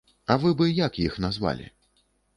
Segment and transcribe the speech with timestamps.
[0.35, 1.69] А вы бы як іх назвалі?